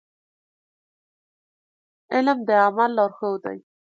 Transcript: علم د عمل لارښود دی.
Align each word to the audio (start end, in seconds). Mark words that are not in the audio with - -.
علم 2.13 2.37
د 2.47 2.49
عمل 2.65 2.91
لارښود 2.97 3.39
دی. 3.45 3.57